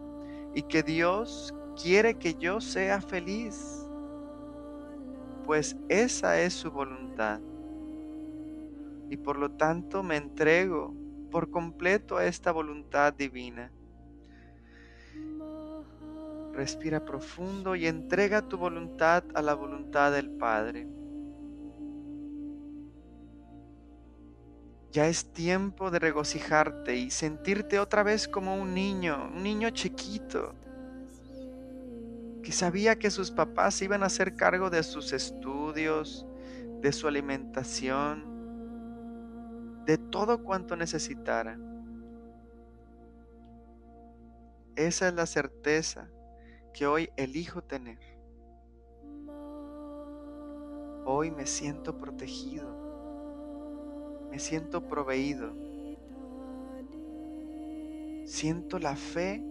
y 0.55 0.63
que 0.63 0.85
Dios 0.85 1.53
quiere 1.83 2.15
que 2.15 2.35
yo 2.37 2.61
sea 2.61 3.01
feliz, 3.01 3.84
pues 5.45 5.77
esa 5.89 6.41
es 6.41 6.55
su 6.55 6.71
voluntad. 6.71 7.41
Y 9.11 9.17
por 9.17 9.39
lo 9.39 9.51
tanto 9.53 10.03
me 10.03 10.17
entrego 10.17 10.95
por 11.31 11.51
completo 11.51 12.17
a 12.17 12.27
esta 12.27 12.53
voluntad 12.53 13.13
divina 13.13 13.71
Respira 16.55 17.05
profundo 17.05 17.75
y 17.75 17.89
entrega 17.89 18.49
tu 18.49 18.57
voluntad 18.57 19.25
a 19.35 19.43
la 19.43 19.55
voluntad 19.55 20.13
del 20.13 20.31
Padre. 20.31 20.87
Ya 24.93 25.09
es 25.09 25.33
tiempo 25.33 25.91
de 25.91 25.99
regocijarte 25.99 26.95
y 26.95 27.11
sentirte 27.11 27.81
otra 27.81 28.05
vez 28.05 28.29
como 28.29 28.55
un 28.55 28.73
niño, 28.73 29.33
un 29.35 29.43
niño 29.43 29.71
chiquito, 29.71 30.55
que 32.45 32.53
sabía 32.53 32.97
que 32.97 33.11
sus 33.11 33.33
papás 33.33 33.81
iban 33.83 34.03
a 34.03 34.07
hacer 34.07 34.37
cargo 34.37 34.69
de 34.69 34.83
sus 34.83 35.15
estudios, 35.15 36.27
de 36.83 36.93
su 36.93 37.09
alimentación, 37.09 38.23
de 39.87 39.97
todo 39.97 40.45
cuanto 40.45 40.77
necesitara. 40.77 41.59
Esa 44.77 45.09
es 45.09 45.15
la 45.15 45.25
certeza 45.25 46.11
que 46.75 46.87
hoy 46.87 47.09
elijo 47.17 47.63
tener. 47.63 47.99
Hoy 51.07 51.31
me 51.31 51.47
siento 51.47 51.97
protegido, 51.97 52.69
me 54.31 54.39
siento 54.39 54.87
proveído, 54.87 55.55
siento 58.27 58.79
la 58.79 58.97
fe 58.97 59.43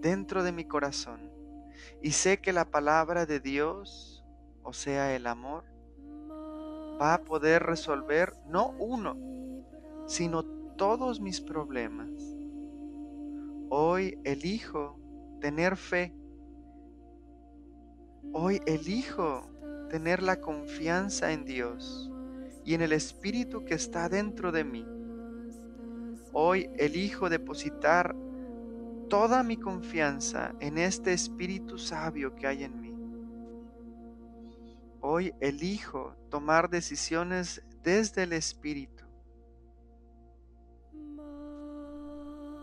dentro 0.00 0.42
de 0.42 0.52
mi 0.52 0.64
corazón 0.64 1.37
y 2.02 2.12
sé 2.12 2.40
que 2.40 2.52
la 2.52 2.64
palabra 2.64 3.26
de 3.26 3.40
Dios, 3.40 4.24
o 4.62 4.72
sea, 4.72 5.14
el 5.14 5.26
amor, 5.26 5.64
va 7.00 7.14
a 7.14 7.22
poder 7.22 7.62
resolver 7.62 8.34
no 8.46 8.70
uno, 8.78 9.16
sino 10.06 10.44
todos 10.76 11.20
mis 11.20 11.40
problemas. 11.40 12.08
Hoy 13.70 14.18
elijo 14.24 14.98
tener 15.40 15.76
fe. 15.76 16.14
Hoy 18.32 18.60
elijo 18.66 19.48
tener 19.88 20.22
la 20.22 20.40
confianza 20.40 21.32
en 21.32 21.44
Dios 21.44 22.10
y 22.64 22.74
en 22.74 22.82
el 22.82 22.92
Espíritu 22.92 23.64
que 23.64 23.74
está 23.74 24.08
dentro 24.08 24.52
de 24.52 24.64
mí. 24.64 24.86
Hoy 26.32 26.70
elijo 26.76 27.28
depositar 27.28 28.14
toda 29.08 29.42
mi 29.42 29.56
confianza 29.56 30.54
en 30.60 30.78
este 30.78 31.12
Espíritu 31.12 31.78
sabio 31.78 32.34
que 32.34 32.46
hay 32.46 32.64
en 32.64 32.80
mí. 32.80 32.94
Hoy 35.00 35.34
elijo 35.40 36.14
tomar 36.28 36.68
decisiones 36.68 37.62
desde 37.82 38.24
el 38.24 38.32
Espíritu. 38.34 39.04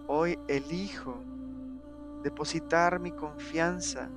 Hoy 0.07 0.37
elijo 0.47 1.23
depositar 2.21 2.99
mi 2.99 3.11
confianza 3.11 4.09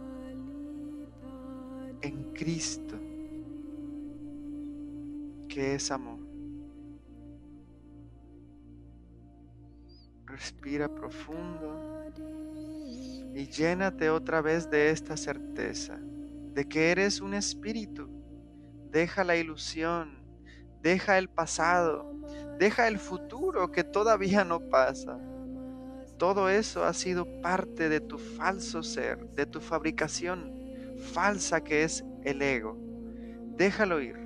en 2.03 2.33
Cristo, 2.35 2.97
que 5.49 5.75
es 5.75 5.91
amor. 5.91 6.18
Respira 10.39 10.89
profundo 10.89 12.13
y 13.35 13.47
llénate 13.49 14.09
otra 14.09 14.41
vez 14.41 14.71
de 14.71 14.91
esta 14.91 15.17
certeza 15.17 15.99
de 16.01 16.69
que 16.69 16.91
eres 16.91 17.21
un 17.21 17.35
espíritu. 17.35 18.09
Deja 18.91 19.25
la 19.25 19.37
ilusión, 19.37 20.23
deja 20.81 21.19
el 21.19 21.29
pasado, 21.29 22.15
deja 22.59 22.89
el 22.89 22.99
futuro 22.99 23.71
que 23.71 23.85
todavía 23.85 24.45
no 24.45 24.61
pasa 24.71 25.19
todo 26.19 26.49
eso 26.49 26.85
ha 26.85 26.93
sido 26.93 27.25
parte 27.41 27.89
de 27.89 28.01
tu 28.01 28.19
falso 28.19 28.83
ser, 28.83 29.25
de 29.35 29.47
tu 29.47 29.61
fabricación 29.61 30.53
falsa 31.13 31.63
que 31.63 31.85
es 31.85 32.05
el 32.25 32.43
ego. 32.43 32.77
Déjalo 33.57 34.01
ir. 34.01 34.17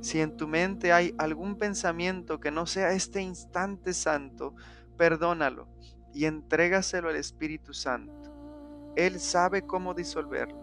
Si 0.00 0.20
en 0.20 0.36
tu 0.36 0.48
mente 0.48 0.92
hay 0.92 1.14
algún 1.18 1.56
pensamiento 1.56 2.40
que 2.40 2.50
no 2.50 2.66
sea 2.66 2.92
este 2.92 3.20
instante 3.20 3.92
santo, 3.92 4.54
perdónalo 4.96 5.68
y 6.12 6.26
entrégaselo 6.26 7.08
al 7.08 7.16
Espíritu 7.16 7.74
Santo. 7.74 8.12
Él 8.96 9.18
sabe 9.18 9.62
cómo 9.62 9.94
disolverlo. 9.94 10.62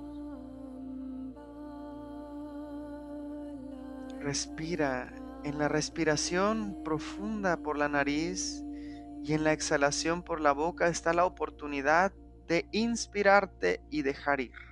Respira 4.19 5.13
en 5.43 5.57
la 5.57 5.67
respiración 5.67 6.83
profunda 6.83 7.57
por 7.57 7.77
la 7.77 7.89
nariz 7.89 8.63
y 9.23 9.33
en 9.33 9.43
la 9.43 9.51
exhalación 9.51 10.23
por 10.23 10.39
la 10.39 10.51
boca 10.51 10.87
está 10.87 11.13
la 11.13 11.25
oportunidad 11.25 12.13
de 12.47 12.67
inspirarte 12.71 13.81
y 13.89 14.03
dejar 14.03 14.41
ir. 14.41 14.70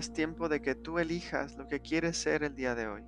Es 0.00 0.12
tiempo 0.14 0.48
de 0.48 0.62
que 0.62 0.74
tú 0.74 0.98
elijas 0.98 1.58
lo 1.58 1.68
que 1.68 1.80
quieres 1.80 2.16
ser 2.16 2.42
el 2.42 2.54
día 2.54 2.74
de 2.74 2.88
hoy. 2.88 3.04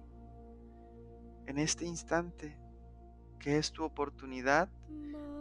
En 1.47 1.59
este 1.59 1.87
instante, 1.87 2.59
que 3.39 3.57
es 3.57 3.73
tu 3.73 3.83
oportunidad 3.83 4.69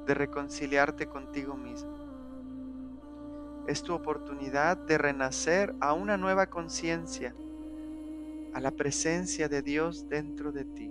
de 0.05 0.13
reconciliarte 0.13 1.07
contigo 1.07 1.57
mismo. 1.57 3.65
Es 3.67 3.83
tu 3.83 3.93
oportunidad 3.93 4.77
de 4.77 4.97
renacer 4.97 5.75
a 5.81 5.91
una 5.91 6.15
nueva 6.15 6.47
conciencia, 6.47 7.35
a 8.53 8.61
la 8.61 8.71
presencia 8.71 9.49
de 9.49 9.61
Dios 9.61 10.07
dentro 10.07 10.53
de 10.53 10.63
ti. 10.63 10.89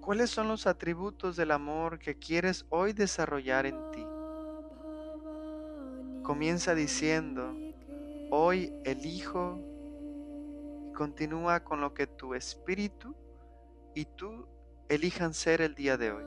¿Cuáles 0.00 0.30
son 0.30 0.48
los 0.48 0.66
atributos 0.66 1.36
del 1.36 1.50
amor 1.50 1.98
que 1.98 2.14
quieres 2.14 2.64
hoy 2.70 2.94
desarrollar 2.94 3.66
en 3.66 3.76
ti? 3.92 4.06
Comienza 6.22 6.74
diciendo, 6.74 7.54
elijo 8.84 9.60
y 10.88 10.92
continúa 10.94 11.62
con 11.64 11.80
lo 11.80 11.92
que 11.94 12.06
tu 12.06 12.34
espíritu 12.34 13.14
y 13.94 14.04
tú 14.04 14.46
elijan 14.88 15.34
ser 15.34 15.60
el 15.60 15.74
día 15.74 15.96
de 15.96 16.12
hoy. 16.12 16.24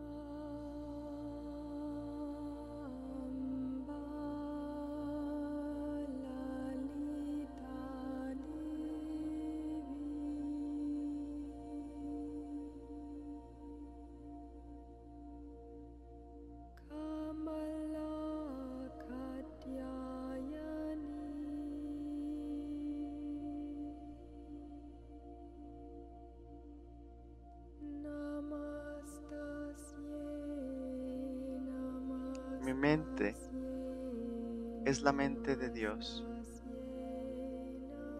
mama. 0.00 0.39
Mi 32.70 32.74
mente 32.74 33.34
es 34.84 35.02
la 35.02 35.12
mente 35.12 35.56
de 35.56 35.70
Dios 35.70 36.24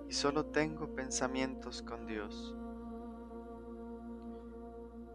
y 0.09 0.13
solo 0.13 0.47
tengo 0.47 0.93
pensamientos 0.93 1.81
con 1.83 2.05
Dios 2.09 2.57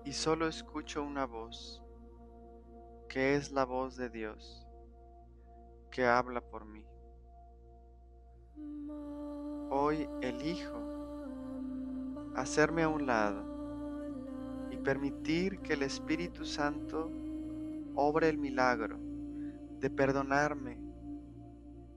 y 0.05 0.13
solo 0.13 0.47
escucho 0.47 1.03
una 1.03 1.25
voz 1.25 1.83
que 3.09 3.35
es 3.35 3.51
la 3.51 3.65
voz 3.65 3.97
de 3.97 4.09
Dios 4.09 4.65
que 5.91 6.05
habla 6.05 6.39
por 6.39 6.63
mí. 6.63 6.85
Hoy 9.69 10.07
elijo 10.21 10.79
hacerme 12.37 12.83
a 12.83 12.87
un 12.87 13.05
lado 13.05 13.43
y 14.71 14.77
permitir 14.77 15.59
que 15.59 15.73
el 15.73 15.83
Espíritu 15.83 16.45
Santo 16.45 17.11
obre 17.95 18.29
el 18.29 18.37
milagro 18.37 19.04
de 19.79 19.89
perdonarme 19.89 20.77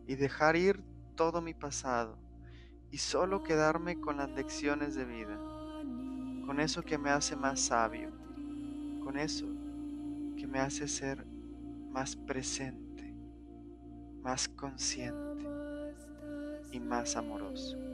y 0.07 0.15
dejar 0.17 0.57
ir 0.57 0.83
todo 1.15 1.41
mi 1.41 1.55
pasado 1.55 2.17
y 2.91 2.99
solo 2.99 3.43
quedarme 3.43 4.01
con 4.01 4.17
las 4.17 4.31
lecciones 4.31 4.95
de 4.95 5.05
vida, 5.05 5.37
con 6.47 6.61
eso 6.61 6.83
que 6.83 6.99
me 6.99 7.11
hace 7.11 7.37
más 7.37 7.61
sabio, 7.61 8.11
con 9.05 9.19
eso 9.19 9.47
que 10.37 10.47
me 10.47 10.61
hace 10.61 10.89
ser 10.89 11.27
más 11.91 12.17
presente, 12.17 13.15
más 14.23 14.49
consciente 14.49 15.47
y 16.73 16.81
más 16.81 17.17
amoroso. 17.17 17.88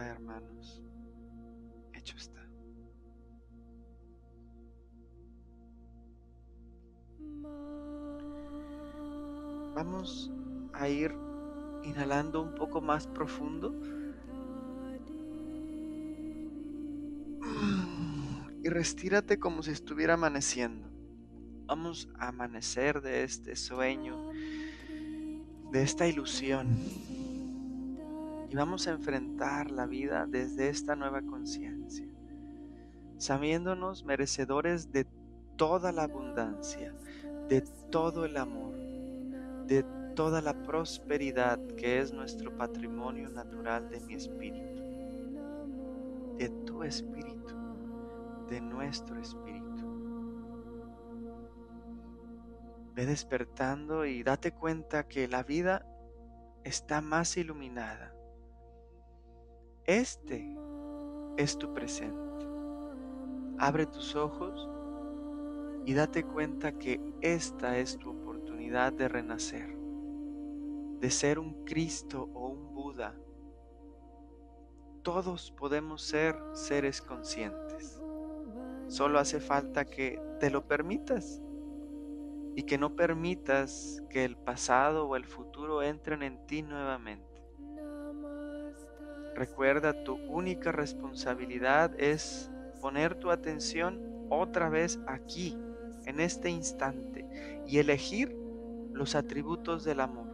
Hermanos. 0.00 0.82
Hecho 1.92 2.16
está. 2.16 2.40
Vamos 9.74 10.30
a 10.72 10.88
ir 10.88 11.12
inhalando 11.84 12.42
un 12.42 12.54
poco 12.54 12.80
más 12.80 13.06
profundo. 13.06 13.74
Y 18.64 18.68
restírate 18.68 19.38
como 19.38 19.62
si 19.62 19.72
estuviera 19.72 20.14
amaneciendo. 20.14 20.88
Vamos 21.66 22.08
a 22.18 22.28
amanecer 22.28 23.00
de 23.00 23.24
este 23.24 23.56
sueño, 23.56 24.30
de 25.72 25.82
esta 25.82 26.06
ilusión 26.06 26.68
y 28.52 28.54
vamos 28.54 28.86
a 28.86 28.90
enfrentar 28.90 29.70
la 29.70 29.86
vida 29.86 30.26
desde 30.26 30.68
esta 30.68 30.94
nueva 30.94 31.22
conciencia, 31.22 32.06
sabiéndonos 33.16 34.04
merecedores 34.04 34.92
de 34.92 35.06
toda 35.56 35.90
la 35.90 36.02
abundancia, 36.02 36.94
de 37.48 37.62
todo 37.90 38.26
el 38.26 38.36
amor, 38.36 38.74
de 39.66 39.86
toda 40.14 40.42
la 40.42 40.52
prosperidad 40.64 41.66
que 41.78 41.98
es 41.98 42.12
nuestro 42.12 42.54
patrimonio 42.54 43.30
natural 43.30 43.88
de 43.88 44.00
mi 44.00 44.12
espíritu, 44.16 44.82
de 46.36 46.50
tu 46.66 46.82
espíritu, 46.82 47.54
de 48.50 48.60
nuestro 48.60 49.18
espíritu. 49.18 49.62
Ve 52.94 53.06
despertando 53.06 54.04
y 54.04 54.22
date 54.22 54.52
cuenta 54.52 55.08
que 55.08 55.26
la 55.26 55.42
vida 55.42 55.86
está 56.64 57.00
más 57.00 57.38
iluminada 57.38 58.11
este 59.86 60.56
es 61.36 61.58
tu 61.58 61.72
presente. 61.72 62.46
Abre 63.58 63.86
tus 63.86 64.14
ojos 64.16 64.68
y 65.84 65.94
date 65.94 66.24
cuenta 66.24 66.78
que 66.78 67.00
esta 67.20 67.78
es 67.78 67.98
tu 67.98 68.10
oportunidad 68.10 68.92
de 68.92 69.08
renacer, 69.08 69.76
de 71.00 71.10
ser 71.10 71.38
un 71.38 71.64
Cristo 71.64 72.28
o 72.34 72.48
un 72.48 72.74
Buda. 72.74 73.14
Todos 75.02 75.50
podemos 75.52 76.02
ser 76.02 76.36
seres 76.52 77.02
conscientes. 77.02 78.00
Solo 78.86 79.18
hace 79.18 79.40
falta 79.40 79.84
que 79.84 80.20
te 80.38 80.50
lo 80.50 80.66
permitas 80.66 81.42
y 82.54 82.64
que 82.64 82.78
no 82.78 82.94
permitas 82.94 84.02
que 84.10 84.24
el 84.24 84.36
pasado 84.36 85.08
o 85.08 85.16
el 85.16 85.24
futuro 85.24 85.82
entren 85.82 86.22
en 86.22 86.46
ti 86.46 86.62
nuevamente. 86.62 87.31
Recuerda, 89.34 90.04
tu 90.04 90.16
única 90.28 90.72
responsabilidad 90.72 91.98
es 91.98 92.50
poner 92.80 93.14
tu 93.14 93.30
atención 93.30 94.26
otra 94.28 94.68
vez 94.68 95.00
aquí, 95.06 95.56
en 96.04 96.20
este 96.20 96.50
instante, 96.50 97.26
y 97.66 97.78
elegir 97.78 98.36
los 98.92 99.14
atributos 99.14 99.84
del 99.84 100.00
amor. 100.00 100.26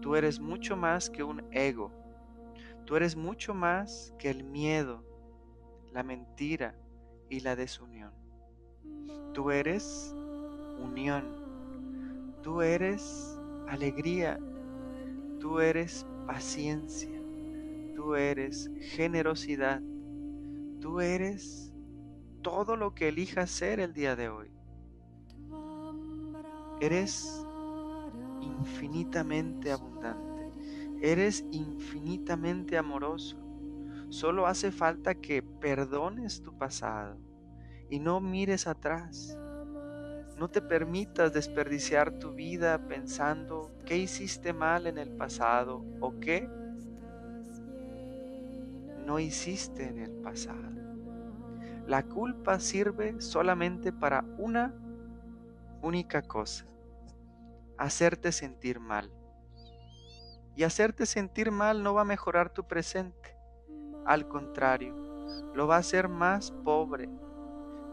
Tú 0.00 0.16
eres 0.16 0.40
mucho 0.40 0.76
más 0.76 1.10
que 1.10 1.22
un 1.22 1.44
ego. 1.50 1.92
Tú 2.86 2.96
eres 2.96 3.14
mucho 3.14 3.52
más 3.52 4.14
que 4.18 4.30
el 4.30 4.44
miedo, 4.44 5.04
la 5.92 6.02
mentira 6.02 6.74
y 7.28 7.40
la 7.40 7.56
desunión. 7.56 8.12
Tú 9.34 9.50
eres 9.50 10.14
unión. 10.82 12.36
Tú 12.42 12.62
eres 12.62 13.38
alegría. 13.68 14.38
Tú 15.40 15.60
eres 15.60 16.06
paciencia 16.26 17.17
eres 18.16 18.70
generosidad, 18.80 19.80
tú 20.80 21.00
eres 21.00 21.72
todo 22.42 22.76
lo 22.76 22.94
que 22.94 23.08
elijas 23.08 23.50
ser 23.50 23.80
el 23.80 23.92
día 23.92 24.16
de 24.16 24.28
hoy. 24.28 24.50
Eres 26.80 27.44
infinitamente 28.40 29.72
abundante, 29.72 30.52
eres 31.00 31.44
infinitamente 31.50 32.78
amoroso. 32.78 33.36
Solo 34.10 34.46
hace 34.46 34.72
falta 34.72 35.14
que 35.16 35.42
perdones 35.42 36.40
tu 36.42 36.56
pasado 36.56 37.18
y 37.90 37.98
no 37.98 38.20
mires 38.20 38.66
atrás. 38.66 39.36
No 40.38 40.48
te 40.48 40.62
permitas 40.62 41.32
desperdiciar 41.32 42.18
tu 42.18 42.32
vida 42.32 42.86
pensando 42.86 43.72
qué 43.84 43.98
hiciste 43.98 44.52
mal 44.52 44.86
en 44.86 44.98
el 44.98 45.10
pasado 45.10 45.84
o 46.00 46.20
qué 46.20 46.48
no 49.08 49.18
hiciste 49.18 49.88
en 49.88 50.00
el 50.00 50.10
pasado. 50.20 50.68
La 51.86 52.02
culpa 52.02 52.60
sirve 52.60 53.22
solamente 53.22 53.90
para 53.90 54.22
una 54.36 54.74
única 55.80 56.20
cosa, 56.20 56.66
hacerte 57.78 58.32
sentir 58.32 58.80
mal. 58.80 59.10
Y 60.54 60.64
hacerte 60.64 61.06
sentir 61.06 61.50
mal 61.50 61.82
no 61.82 61.94
va 61.94 62.02
a 62.02 62.04
mejorar 62.04 62.52
tu 62.52 62.66
presente. 62.66 63.34
Al 64.04 64.28
contrario, 64.28 64.94
lo 65.54 65.66
va 65.66 65.76
a 65.76 65.80
hacer 65.80 66.08
más 66.08 66.50
pobre, 66.50 67.08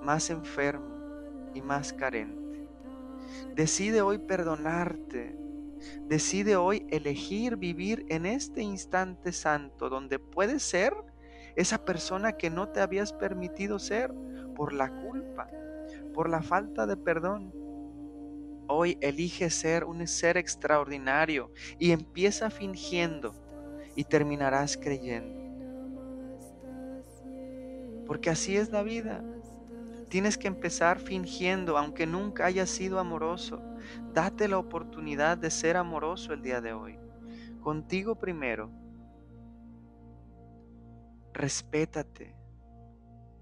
más 0.02 0.30
enfermo 0.30 0.98
y 1.54 1.62
más 1.62 1.94
carente. 1.94 2.68
Decide 3.56 4.02
hoy 4.02 4.18
perdonarte, 4.18 5.34
Decide 6.08 6.56
hoy 6.56 6.86
elegir 6.90 7.58
vivir 7.58 8.06
en 8.10 8.26
este 8.26 8.62
instante 8.62 9.32
santo 9.32 9.90
donde 9.90 10.20
puedes 10.20 10.64
ser 10.64 10.94
esa 11.56 11.84
persona 11.86 12.34
que 12.34 12.50
no 12.50 12.70
te 12.70 12.82
habías 12.82 13.14
permitido 13.14 13.80
ser 13.80 14.14
por 14.56 14.74
la 14.74 14.90
culpa, 14.90 15.50
por 16.14 16.30
la 16.30 16.42
falta 16.42 16.86
de 16.86 16.98
perdón. 16.98 17.54
Hoy 18.68 18.98
elige 19.00 19.50
ser 19.50 19.84
un 19.84 20.06
ser 20.08 20.38
extraordinario 20.38 21.52
y 21.78 21.92
empieza 21.92 22.50
fingiendo 22.50 23.36
y 23.96 24.04
terminarás 24.04 24.78
creyendo. 24.78 25.46
Porque 28.06 28.30
así 28.30 28.58
es 28.58 28.72
la 28.72 28.84
vida. 28.84 29.24
Tienes 30.10 30.38
que 30.38 30.48
empezar 30.48 31.00
fingiendo, 31.00 31.78
aunque 31.78 32.06
nunca 32.06 32.46
hayas 32.46 32.70
sido 32.70 33.00
amoroso. 33.00 33.62
Date 34.16 34.48
la 34.48 34.58
oportunidad 34.58 35.38
de 35.38 35.52
ser 35.52 35.76
amoroso 35.76 36.32
el 36.32 36.42
día 36.42 36.62
de 36.62 36.72
hoy. 36.72 36.98
Contigo 37.60 38.16
primero. 38.16 38.72
Respétate. 41.34 42.34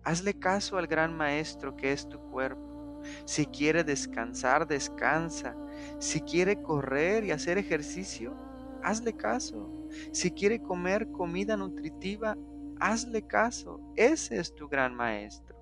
Hazle 0.04 0.34
caso 0.34 0.80
al 0.80 0.88
gran 0.88 1.16
maestro 1.16 1.76
que 1.76 1.92
es 1.92 2.10
tu 2.10 2.20
cuerpo. 2.32 3.04
Si 3.24 3.46
quiere 3.46 3.84
descansar, 3.84 4.66
descansa. 4.66 5.56
Si 6.00 6.22
quiere 6.22 6.60
correr 6.60 7.24
y 7.24 7.30
hacer 7.30 7.60
ejercicio, 7.60 8.34
hazle 8.82 9.14
caso. 9.14 9.70
Si 10.12 10.32
quiere 10.32 10.60
comer 10.60 11.12
comida 11.12 11.56
nutritiva, 11.56 12.36
hazle 12.80 13.22
caso. 13.22 13.80
Ese 13.96 14.40
es 14.40 14.56
tu 14.56 14.68
gran 14.68 14.96
maestro. 14.96 15.56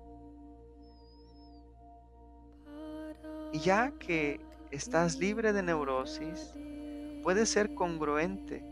Y 3.52 3.58
ya 3.58 3.90
que 3.98 4.40
estás 4.72 5.18
libre 5.18 5.52
de 5.52 5.62
neurosis, 5.62 6.54
puedes 7.22 7.50
ser 7.50 7.74
congruente 7.74 8.64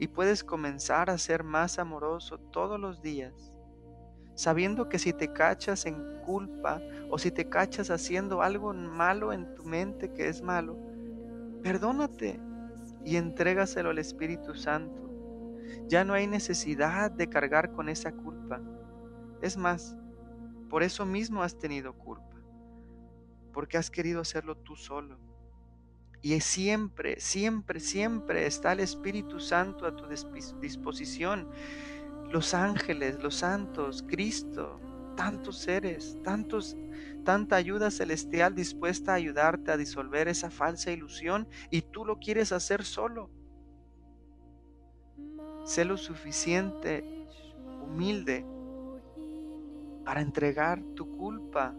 y 0.00 0.08
puedes 0.08 0.42
comenzar 0.42 1.08
a 1.08 1.18
ser 1.18 1.44
más 1.44 1.78
amoroso 1.78 2.38
todos 2.38 2.80
los 2.80 3.00
días, 3.00 3.52
sabiendo 4.34 4.88
que 4.88 4.98
si 4.98 5.12
te 5.12 5.32
cachas 5.32 5.86
en 5.86 6.20
culpa 6.26 6.82
o 7.10 7.16
si 7.16 7.30
te 7.30 7.48
cachas 7.48 7.90
haciendo 7.90 8.42
algo 8.42 8.74
malo 8.74 9.32
en 9.32 9.54
tu 9.54 9.64
mente 9.64 10.12
que 10.12 10.28
es 10.28 10.42
malo, 10.42 10.76
perdónate 11.62 12.40
y 13.04 13.16
entrégaselo 13.16 13.90
al 13.90 13.98
Espíritu 13.98 14.54
Santo. 14.56 15.08
Ya 15.86 16.04
no 16.04 16.14
hay 16.14 16.26
necesidad 16.26 17.12
de 17.12 17.28
cargar 17.28 17.70
con 17.70 17.88
esa 17.88 18.10
culpa. 18.10 18.60
Es 19.40 19.56
más, 19.56 19.96
por 20.68 20.82
eso 20.82 21.06
mismo 21.06 21.44
has 21.44 21.56
tenido 21.56 21.92
culpa, 21.92 22.36
porque 23.52 23.78
has 23.78 23.90
querido 23.90 24.20
hacerlo 24.20 24.56
tú 24.56 24.74
solo. 24.74 25.25
Y 26.22 26.40
siempre, 26.40 27.20
siempre, 27.20 27.80
siempre 27.80 28.46
está 28.46 28.72
el 28.72 28.80
Espíritu 28.80 29.38
Santo 29.38 29.86
a 29.86 29.94
tu 29.94 30.06
disposición. 30.60 31.48
Los 32.30 32.54
ángeles, 32.54 33.22
los 33.22 33.36
santos, 33.36 34.04
Cristo, 34.08 34.80
tantos 35.16 35.58
seres, 35.58 36.18
tantos, 36.24 36.76
tanta 37.24 37.56
ayuda 37.56 37.90
celestial 37.90 38.54
dispuesta 38.54 39.12
a 39.12 39.16
ayudarte 39.16 39.70
a 39.70 39.76
disolver 39.76 40.28
esa 40.28 40.50
falsa 40.50 40.90
ilusión 40.90 41.48
y 41.70 41.82
tú 41.82 42.04
lo 42.04 42.18
quieres 42.18 42.52
hacer 42.52 42.84
solo. 42.84 43.30
Sé 45.64 45.84
lo 45.84 45.96
suficiente 45.96 47.04
humilde 47.82 48.44
para 50.04 50.20
entregar 50.20 50.82
tu 50.94 51.16
culpa 51.16 51.74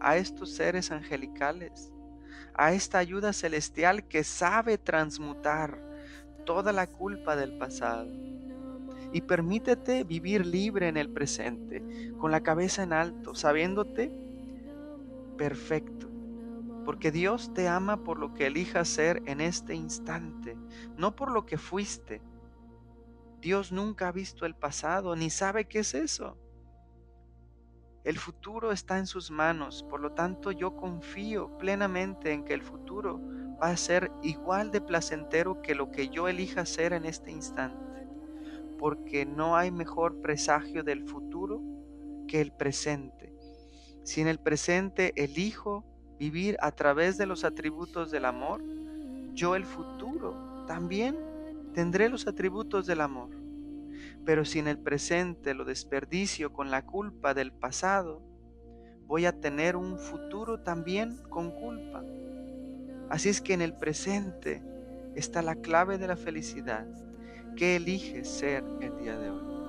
a 0.00 0.16
estos 0.16 0.50
seres 0.50 0.90
angelicales 0.90 1.92
a 2.58 2.72
esta 2.72 2.98
ayuda 2.98 3.32
celestial 3.32 4.08
que 4.08 4.24
sabe 4.24 4.78
transmutar 4.78 5.80
toda 6.44 6.72
la 6.72 6.88
culpa 6.88 7.36
del 7.36 7.56
pasado. 7.56 8.08
Y 9.12 9.22
permítete 9.22 10.02
vivir 10.02 10.44
libre 10.44 10.88
en 10.88 10.96
el 10.96 11.08
presente, 11.08 11.82
con 12.18 12.32
la 12.32 12.42
cabeza 12.42 12.82
en 12.82 12.92
alto, 12.92 13.34
sabiéndote 13.34 14.12
perfecto. 15.38 16.08
Porque 16.84 17.12
Dios 17.12 17.54
te 17.54 17.68
ama 17.68 18.02
por 18.02 18.18
lo 18.18 18.34
que 18.34 18.48
elijas 18.48 18.88
ser 18.88 19.22
en 19.26 19.40
este 19.40 19.74
instante, 19.74 20.56
no 20.96 21.14
por 21.14 21.30
lo 21.30 21.46
que 21.46 21.58
fuiste. 21.58 22.20
Dios 23.40 23.70
nunca 23.70 24.08
ha 24.08 24.12
visto 24.12 24.46
el 24.46 24.56
pasado, 24.56 25.14
ni 25.14 25.30
sabe 25.30 25.66
qué 25.66 25.78
es 25.80 25.94
eso. 25.94 26.36
El 28.08 28.16
futuro 28.16 28.72
está 28.72 28.96
en 28.96 29.06
sus 29.06 29.30
manos, 29.30 29.82
por 29.82 30.00
lo 30.00 30.12
tanto 30.12 30.50
yo 30.50 30.74
confío 30.74 31.58
plenamente 31.58 32.32
en 32.32 32.42
que 32.42 32.54
el 32.54 32.62
futuro 32.62 33.20
va 33.62 33.68
a 33.68 33.76
ser 33.76 34.10
igual 34.22 34.70
de 34.70 34.80
placentero 34.80 35.60
que 35.60 35.74
lo 35.74 35.90
que 35.90 36.08
yo 36.08 36.26
elija 36.26 36.64
ser 36.64 36.94
en 36.94 37.04
este 37.04 37.30
instante, 37.30 38.08
porque 38.78 39.26
no 39.26 39.56
hay 39.56 39.70
mejor 39.70 40.22
presagio 40.22 40.82
del 40.82 41.06
futuro 41.06 41.60
que 42.26 42.40
el 42.40 42.50
presente. 42.50 43.36
Si 44.04 44.22
en 44.22 44.28
el 44.28 44.38
presente 44.38 45.12
elijo 45.22 45.84
vivir 46.18 46.56
a 46.62 46.72
través 46.72 47.18
de 47.18 47.26
los 47.26 47.44
atributos 47.44 48.10
del 48.10 48.24
amor, 48.24 48.62
yo 49.34 49.54
el 49.54 49.66
futuro 49.66 50.64
también 50.66 51.14
tendré 51.74 52.08
los 52.08 52.26
atributos 52.26 52.86
del 52.86 53.02
amor. 53.02 53.28
Pero 54.28 54.44
si 54.44 54.58
en 54.58 54.68
el 54.68 54.76
presente 54.76 55.54
lo 55.54 55.64
desperdicio 55.64 56.52
con 56.52 56.70
la 56.70 56.84
culpa 56.84 57.32
del 57.32 57.50
pasado, 57.50 58.20
voy 59.06 59.24
a 59.24 59.40
tener 59.40 59.74
un 59.74 59.98
futuro 59.98 60.60
también 60.60 61.16
con 61.30 61.50
culpa. 61.50 62.04
Así 63.08 63.30
es 63.30 63.40
que 63.40 63.54
en 63.54 63.62
el 63.62 63.72
presente 63.72 64.62
está 65.14 65.40
la 65.40 65.54
clave 65.54 65.96
de 65.96 66.08
la 66.08 66.16
felicidad. 66.18 66.86
¿Qué 67.56 67.76
eliges 67.76 68.28
ser 68.28 68.64
el 68.82 68.98
día 68.98 69.16
de 69.16 69.30
hoy? 69.30 69.67